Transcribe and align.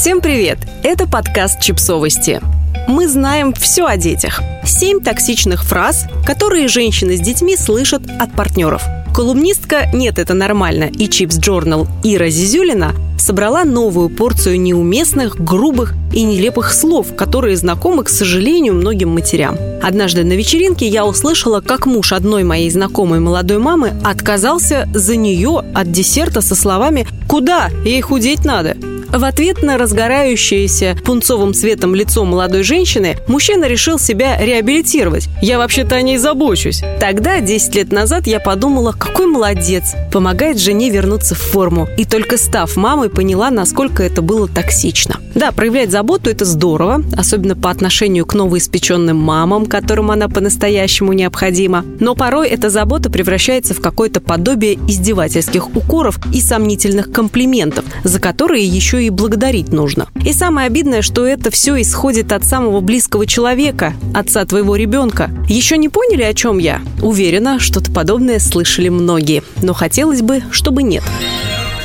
Всем 0.00 0.20
привет! 0.20 0.58
Это 0.84 1.08
подкаст 1.08 1.58
«Чипсовости». 1.60 2.40
Мы 2.86 3.08
знаем 3.08 3.52
все 3.52 3.84
о 3.84 3.96
детях. 3.96 4.40
Семь 4.64 5.00
токсичных 5.00 5.64
фраз, 5.64 6.06
которые 6.24 6.68
женщины 6.68 7.16
с 7.16 7.20
детьми 7.20 7.56
слышат 7.56 8.02
от 8.20 8.30
партнеров. 8.30 8.84
Колумнистка 9.12 9.88
«Нет, 9.92 10.20
это 10.20 10.34
нормально» 10.34 10.84
и 10.84 11.08
«Чипс 11.08 11.36
Джорнал» 11.40 11.88
Ира 12.04 12.28
Зизюлина 12.28 12.94
собрала 13.18 13.64
новую 13.64 14.08
порцию 14.08 14.60
неуместных, 14.60 15.34
грубых 15.34 15.94
и 16.12 16.22
нелепых 16.22 16.72
слов, 16.72 17.16
которые 17.16 17.56
знакомы, 17.56 18.04
к 18.04 18.08
сожалению, 18.08 18.74
многим 18.74 19.08
матерям. 19.08 19.56
Однажды 19.82 20.22
на 20.22 20.34
вечеринке 20.34 20.86
я 20.86 21.06
услышала, 21.06 21.60
как 21.60 21.86
муж 21.86 22.12
одной 22.12 22.44
моей 22.44 22.70
знакомой 22.70 23.18
молодой 23.18 23.58
мамы 23.58 23.94
отказался 24.04 24.88
за 24.94 25.16
нее 25.16 25.60
от 25.74 25.90
десерта 25.90 26.40
со 26.40 26.54
словами 26.54 27.04
«Куда? 27.26 27.68
Ей 27.84 28.00
худеть 28.00 28.44
надо». 28.44 28.76
В 29.10 29.24
ответ 29.24 29.62
на 29.62 29.78
разгорающееся 29.78 30.96
пунцовым 31.02 31.54
цветом 31.54 31.94
лицо 31.94 32.26
молодой 32.26 32.62
женщины 32.62 33.16
мужчина 33.26 33.64
решил 33.64 33.98
себя 33.98 34.36
реабилитировать. 34.38 35.28
«Я 35.40 35.56
вообще-то 35.56 35.94
о 35.94 36.02
ней 36.02 36.18
забочусь». 36.18 36.82
Тогда, 37.00 37.40
10 37.40 37.74
лет 37.74 37.90
назад, 37.90 38.26
я 38.26 38.38
подумала, 38.38 38.92
какой 38.92 39.26
молодец, 39.26 39.94
помогает 40.12 40.60
жене 40.60 40.90
вернуться 40.90 41.34
в 41.34 41.38
форму. 41.38 41.88
И 41.96 42.04
только 42.04 42.36
став 42.36 42.76
мамой, 42.76 43.08
поняла, 43.08 43.50
насколько 43.50 44.02
это 44.02 44.20
было 44.20 44.46
токсично. 44.46 45.16
Да, 45.34 45.52
проявлять 45.52 45.90
заботу– 45.90 46.28
это 46.30 46.44
здорово, 46.44 47.02
особенно 47.16 47.56
по 47.56 47.70
отношению 47.70 48.26
к 48.26 48.34
новоиспеченным 48.34 49.16
мамам, 49.16 49.66
которым 49.66 50.10
она 50.10 50.28
по-настоящему 50.28 51.12
необходима. 51.12 51.84
Но 52.00 52.14
порой 52.14 52.48
эта 52.48 52.68
забота 52.70 53.08
превращается 53.08 53.72
в 53.72 53.80
какое-то 53.80 54.20
подобие 54.20 54.74
издевательских 54.74 55.76
укоров 55.76 56.18
и 56.34 56.40
сомнительных 56.40 57.10
комплиментов, 57.10 57.84
за 58.04 58.20
которые 58.20 58.66
еще 58.66 58.97
еще 58.98 59.06
и 59.06 59.10
благодарить 59.10 59.72
нужно. 59.72 60.08
И 60.24 60.32
самое 60.32 60.66
обидное, 60.66 61.02
что 61.02 61.26
это 61.26 61.50
все 61.50 61.80
исходит 61.80 62.32
от 62.32 62.44
самого 62.44 62.80
близкого 62.80 63.26
человека, 63.26 63.94
отца 64.14 64.44
твоего 64.44 64.76
ребенка. 64.76 65.30
Еще 65.48 65.78
не 65.78 65.88
поняли, 65.88 66.22
о 66.22 66.34
чем 66.34 66.58
я? 66.58 66.80
Уверена, 67.00 67.60
что-то 67.60 67.92
подобное 67.92 68.40
слышали 68.40 68.88
многие, 68.88 69.42
но 69.62 69.72
хотелось 69.72 70.22
бы, 70.22 70.42
чтобы 70.50 70.82
нет. 70.82 71.04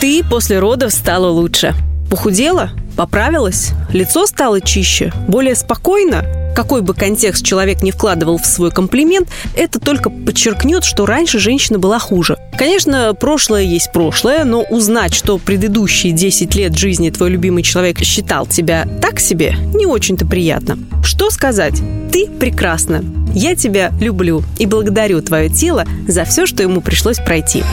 Ты 0.01 0.23
после 0.23 0.59
родов 0.59 0.91
стала 0.91 1.29
лучше. 1.29 1.75
Похудела? 2.09 2.71
Поправилась? 2.95 3.71
Лицо 3.91 4.25
стало 4.25 4.59
чище? 4.59 5.13
Более 5.27 5.55
спокойно? 5.55 6.25
какой 6.53 6.83
бы 6.83 6.93
контекст 6.93 7.43
человек 7.43 7.81
не 7.81 7.89
вкладывал 7.89 8.37
в 8.37 8.45
свой 8.45 8.69
комплимент, 8.69 9.27
это 9.55 9.79
только 9.79 10.11
подчеркнет, 10.11 10.83
что 10.83 11.07
раньше 11.07 11.39
женщина 11.39 11.79
была 11.79 11.97
хуже. 11.97 12.37
Конечно, 12.57 13.13
прошлое 13.13 13.63
есть 13.63 13.91
прошлое, 13.91 14.45
но 14.45 14.61
узнать, 14.61 15.13
что 15.13 15.37
предыдущие 15.37 16.13
10 16.13 16.55
лет 16.55 16.77
жизни 16.77 17.09
твой 17.09 17.31
любимый 17.31 17.63
человек 17.63 17.99
считал 17.99 18.45
тебя 18.45 18.87
так 19.01 19.19
себе, 19.19 19.55
не 19.73 19.85
очень-то 19.85 20.25
приятно. 20.25 20.77
Что 21.03 21.29
сказать? 21.29 21.81
Ты 22.11 22.27
прекрасна. 22.27 23.03
Я 23.33 23.55
тебя 23.55 23.91
люблю 23.99 24.43
и 24.59 24.65
благодарю 24.65 25.21
твое 25.21 25.49
тело 25.49 25.85
за 26.07 26.23
все, 26.25 26.45
что 26.45 26.61
ему 26.61 26.81
пришлось 26.81 27.17
пройти. 27.17 27.63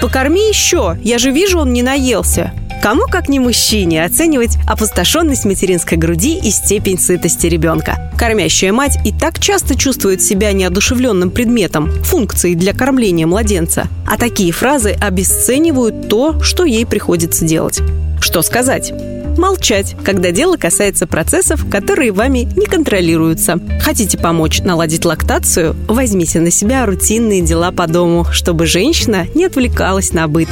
Покорми 0.00 0.48
еще, 0.48 0.98
я 1.02 1.18
же 1.18 1.30
вижу, 1.30 1.58
он 1.58 1.72
не 1.72 1.82
наелся. 1.82 2.52
Кому, 2.82 3.02
как 3.02 3.28
не 3.28 3.38
мужчине, 3.38 4.04
оценивать 4.04 4.56
опустошенность 4.66 5.44
материнской 5.44 5.98
груди 5.98 6.38
и 6.38 6.50
степень 6.50 6.98
сытости 6.98 7.46
ребенка? 7.46 8.10
Кормящая 8.16 8.72
мать 8.72 8.98
и 9.04 9.12
так 9.12 9.38
часто 9.38 9.76
чувствует 9.76 10.22
себя 10.22 10.52
неодушевленным 10.52 11.30
предметом, 11.30 11.90
функцией 12.02 12.54
для 12.54 12.72
кормления 12.72 13.26
младенца. 13.26 13.86
А 14.08 14.16
такие 14.16 14.52
фразы 14.52 14.96
обесценивают 14.98 16.08
то, 16.08 16.42
что 16.42 16.64
ей 16.64 16.86
приходится 16.86 17.44
делать. 17.44 17.80
Что 18.20 18.42
сказать? 18.42 18.92
молчать, 19.36 19.96
когда 20.04 20.32
дело 20.32 20.56
касается 20.56 21.06
процессов, 21.06 21.64
которые 21.70 22.12
вами 22.12 22.48
не 22.56 22.66
контролируются. 22.66 23.58
Хотите 23.80 24.18
помочь 24.18 24.60
наладить 24.60 25.06
лактацию? 25.06 25.74
Возьмите 25.88 26.40
на 26.40 26.50
себя 26.50 26.84
рутинные 26.84 27.40
дела 27.40 27.72
по 27.72 27.86
дому, 27.86 28.26
чтобы 28.32 28.66
женщина 28.66 29.26
не 29.34 29.46
отвлекалась 29.46 30.12
на 30.12 30.28
быт. 30.28 30.48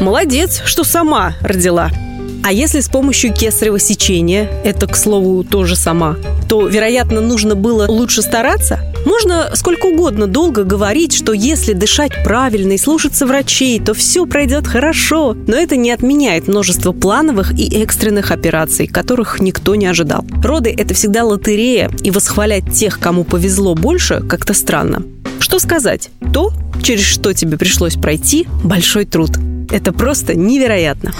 Молодец, 0.00 0.62
что 0.64 0.84
сама 0.84 1.34
родила. 1.40 1.90
А 2.44 2.52
если 2.52 2.80
с 2.80 2.88
помощью 2.88 3.34
кесарево 3.34 3.80
сечения, 3.80 4.48
это, 4.64 4.86
к 4.86 4.96
слову, 4.96 5.42
тоже 5.42 5.74
сама, 5.74 6.16
то, 6.48 6.68
вероятно, 6.68 7.20
нужно 7.20 7.56
было 7.56 7.86
лучше 7.88 8.22
стараться? 8.22 8.78
Можно 9.04 9.50
сколько 9.54 9.86
угодно 9.86 10.28
долго 10.28 10.62
говорить, 10.62 11.12
что 11.12 11.32
если 11.32 11.72
дышать 11.72 12.12
правильно 12.22 12.72
и 12.72 12.78
слушаться 12.78 13.26
врачей, 13.26 13.80
то 13.80 13.92
все 13.92 14.24
пройдет 14.24 14.68
хорошо. 14.68 15.34
Но 15.46 15.56
это 15.56 15.76
не 15.76 15.90
отменяет 15.90 16.46
множество 16.46 16.92
плановых 16.92 17.58
и 17.58 17.82
экстренных 17.82 18.30
операций, 18.30 18.86
которых 18.86 19.40
никто 19.40 19.74
не 19.74 19.86
ожидал. 19.86 20.24
Роды– 20.42 20.72
это 20.78 20.94
всегда 20.94 21.24
лотерея, 21.24 21.90
и 22.02 22.12
восхвалять 22.12 22.72
тех, 22.72 23.00
кому 23.00 23.24
повезло 23.24 23.74
больше, 23.74 24.20
как-то 24.20 24.54
странно. 24.54 25.02
Что 25.40 25.58
сказать? 25.58 26.10
То, 26.32 26.52
через 26.82 27.04
что 27.04 27.32
тебе 27.32 27.58
пришлось 27.58 27.96
пройти, 27.96 28.46
большой 28.62 29.04
труд– 29.04 29.32
это 29.70 29.92
просто 29.92 30.34
невероятно. 30.34 31.12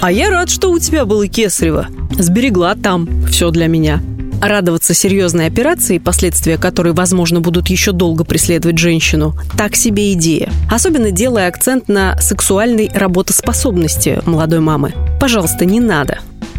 А 0.00 0.12
я 0.12 0.30
рад, 0.30 0.50
что 0.50 0.70
у 0.70 0.78
тебя 0.78 1.04
было 1.04 1.26
кесарево. 1.26 1.88
Сберегла 2.18 2.74
там 2.74 3.08
все 3.26 3.50
для 3.50 3.68
меня. 3.68 4.02
Радоваться 4.42 4.92
серьезной 4.92 5.46
операции, 5.46 5.98
последствия 5.98 6.58
которой, 6.58 6.92
возможно, 6.92 7.40
будут 7.40 7.68
еще 7.68 7.92
долго 7.92 8.24
преследовать 8.24 8.76
женщину, 8.76 9.34
так 9.56 9.76
себе 9.76 10.12
идея. 10.12 10.52
Особенно 10.70 11.10
делая 11.10 11.48
акцент 11.48 11.88
на 11.88 12.20
сексуальной 12.20 12.90
работоспособности 12.92 14.20
молодой 14.26 14.60
мамы. 14.60 14.92
Пожалуйста, 15.18 15.64
не 15.64 15.80
надо. 15.80 16.18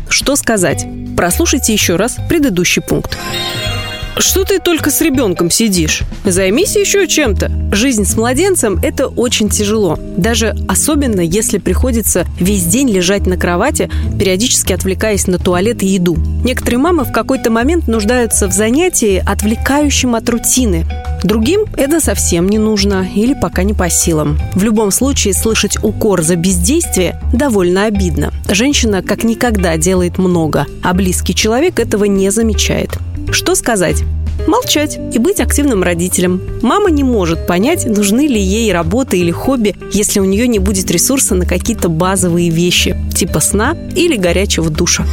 Что 0.10 0.36
сказать? 0.36 0.86
Прослушайте 1.16 1.74
еще 1.74 1.96
раз 1.96 2.18
предыдущий 2.28 2.82
пункт. 2.82 3.18
Что 4.18 4.46
ты 4.46 4.60
только 4.60 4.92
с 4.92 5.02
ребенком 5.02 5.52
сидишь? 5.52 6.04
Займись 6.24 6.78
еще 6.78 7.06
чем-то. 7.06 7.52
Жизнь 7.74 8.06
с 8.06 8.16
младенцем– 8.16 8.80
это 8.82 9.08
очень 9.08 9.50
тяжело. 9.50 10.00
Даже 10.16 10.56
особенно, 10.70 11.20
если 11.20 11.58
приходится 11.58 12.26
весь 12.40 12.64
день 12.64 12.90
лежать 12.90 13.28
на 13.28 13.36
кровати, 13.36 13.90
периодически 14.18 14.72
отвлекаясь 14.72 15.28
на 15.28 15.38
туалет 15.38 15.84
и 15.84 15.88
еду. 15.88 16.18
Некоторые 16.46 16.80
мамы 16.80 17.04
в 17.04 17.12
какой-то 17.12 17.52
момент 17.52 17.90
нуждаются 17.90 18.48
в 18.48 18.54
занятии, 18.54 19.22
отвлекающем 19.26 20.16
от 20.16 20.30
рутины. 20.30 20.86
Другим 21.24 21.66
это 21.76 22.00
совсем 22.00 22.48
не 22.48 22.58
нужно 22.58 23.06
или 23.14 23.34
пока 23.34 23.64
не 23.64 23.74
по 23.74 23.90
силам. 23.90 24.40
В 24.54 24.64
любом 24.64 24.92
случае, 24.92 25.34
слышать 25.34 25.84
укор 25.84 26.22
за 26.22 26.38
бездействие 26.38 27.20
довольно 27.34 27.86
обидно. 27.86 28.32
Женщина 28.48 29.02
как 29.02 29.26
никогда 29.26 29.76
делает 29.76 30.18
много, 30.18 30.68
а 30.84 30.94
близкий 30.94 31.36
человек 31.36 31.80
этого 31.80 32.06
не 32.06 32.30
замечает. 32.30 32.92
Что 33.32 33.56
сказать? 33.56 34.04
Молчать 34.48 34.98
и 35.14 35.18
быть 35.18 35.40
активным 35.40 35.82
родителем. 35.82 36.42
Мама 36.62 36.92
не 36.92 37.04
может 37.04 37.48
понять, 37.48 37.86
нужны 37.86 38.28
ли 38.28 38.40
ей 38.40 38.72
работа 38.72 39.16
или 39.16 39.32
хобби, 39.32 39.76
если 39.92 40.20
у 40.20 40.26
нее 40.26 40.48
не 40.48 40.60
будет 40.60 40.92
ресурса 40.92 41.36
на 41.36 41.46
какие-то 41.46 41.90
базовые 41.90 42.50
вещи, 42.50 42.96
типа 43.16 43.40
сна 43.40 43.76
или 43.96 44.18
горячего 44.18 44.70
душа. 44.70 45.06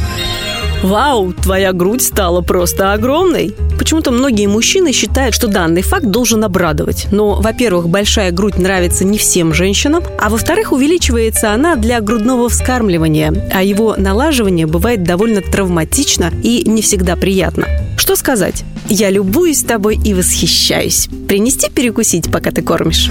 Вау, 0.83 1.31
твоя 1.31 1.71
грудь 1.71 2.01
стала 2.01 2.41
просто 2.41 2.91
огромной. 2.91 3.55
Почему-то 3.79 4.11
многие 4.11 4.47
мужчины 4.47 4.91
считают, 4.91 5.33
что 5.33 5.47
данный 5.47 5.81
факт 5.81 6.05
должен 6.05 6.43
обрадовать. 6.43 7.07
Но, 7.09 7.35
во-первых, 7.35 7.87
большая 7.87 8.31
грудь 8.31 8.57
нравится 8.57 9.05
не 9.05 9.17
всем 9.17 9.53
женщинам, 9.53 10.03
а 10.19 10.29
во-вторых, 10.29 10.73
увеличивается 10.73 11.53
она 11.53 11.77
для 11.77 12.01
грудного 12.01 12.49
вскармливания, 12.49 13.33
а 13.53 13.63
его 13.63 13.95
налаживание 13.97 14.67
бывает 14.67 15.03
довольно 15.03 15.41
травматично 15.41 16.31
и 16.43 16.69
не 16.69 16.81
всегда 16.81 17.15
приятно. 17.15 17.65
Что 17.97 18.17
сказать? 18.17 18.65
Я 18.89 19.09
любуюсь 19.09 19.63
тобой 19.63 19.97
и 20.03 20.13
восхищаюсь. 20.13 21.07
Принести 21.29 21.69
перекусить, 21.69 22.29
пока 22.29 22.51
ты 22.51 22.61
кормишь? 22.61 23.09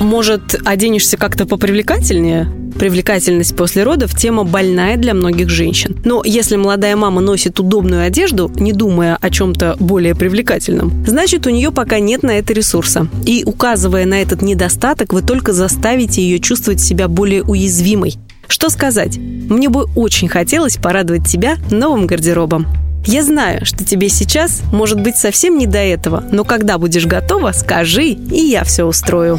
Может, 0.00 0.60
оденешься 0.64 1.16
как-то 1.16 1.46
попривлекательнее? 1.46 2.52
Привлекательность 2.80 3.54
после 3.54 3.82
родов– 3.82 4.14
тема 4.16 4.42
больная 4.42 4.96
для 4.96 5.12
многих 5.12 5.50
женщин. 5.50 5.98
Но 6.02 6.22
если 6.24 6.56
молодая 6.56 6.96
мама 6.96 7.20
носит 7.20 7.60
удобную 7.60 8.06
одежду, 8.06 8.50
не 8.56 8.72
думая 8.72 9.18
о 9.20 9.28
чем-то 9.28 9.76
более 9.78 10.14
привлекательном, 10.14 11.04
значит, 11.06 11.46
у 11.46 11.50
нее 11.50 11.72
пока 11.72 11.98
нет 11.98 12.22
на 12.22 12.38
это 12.38 12.54
ресурса. 12.54 13.06
И 13.26 13.42
указывая 13.44 14.06
на 14.06 14.22
этот 14.22 14.40
недостаток, 14.40 15.12
вы 15.12 15.20
только 15.20 15.52
заставите 15.52 16.22
ее 16.22 16.38
чувствовать 16.38 16.80
себя 16.80 17.06
более 17.06 17.42
уязвимой. 17.42 18.14
Что 18.48 18.70
сказать? 18.70 19.18
Мне 19.18 19.68
бы 19.68 19.84
очень 19.94 20.28
хотелось 20.28 20.78
порадовать 20.78 21.28
тебя 21.28 21.58
новым 21.70 22.06
гардеробом. 22.06 22.66
Я 23.04 23.22
знаю, 23.22 23.66
что 23.66 23.84
тебе 23.84 24.08
сейчас 24.08 24.62
может 24.72 25.02
быть 25.02 25.18
совсем 25.18 25.58
не 25.58 25.66
до 25.66 25.80
этого, 25.80 26.24
но 26.32 26.44
когда 26.44 26.78
будешь 26.78 27.04
готова, 27.04 27.52
скажи, 27.52 28.06
и 28.06 28.40
я 28.40 28.64
все 28.64 28.84
устрою. 28.84 29.38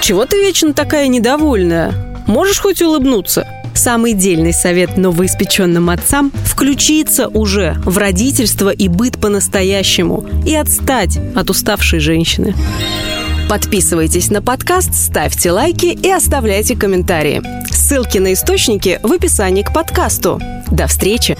Чего 0.00 0.24
ты 0.24 0.36
вечно 0.36 0.72
такая 0.72 1.08
недовольная? 1.08 2.09
Можешь 2.30 2.60
хоть 2.60 2.80
улыбнуться? 2.80 3.44
Самый 3.74 4.12
дельный 4.12 4.52
совет 4.52 4.96
новоиспеченным 4.96 5.90
отцам– 5.90 6.30
включиться 6.44 7.26
уже 7.26 7.74
в 7.84 7.98
родительство 7.98 8.70
и 8.70 8.86
быт 8.86 9.20
по-настоящему 9.20 10.24
и 10.46 10.54
отстать 10.54 11.18
от 11.34 11.50
уставшей 11.50 11.98
женщины. 11.98 12.54
Подписывайтесь 13.48 14.30
на 14.30 14.40
подкаст, 14.42 14.94
ставьте 14.94 15.50
лайки 15.50 15.86
и 15.86 16.08
оставляйте 16.08 16.76
комментарии. 16.76 17.42
Ссылки 17.68 18.18
на 18.18 18.32
источники 18.34 19.00
в 19.02 19.10
описании 19.10 19.64
к 19.64 19.72
подкасту. 19.72 20.40
До 20.70 20.86
встречи! 20.86 21.36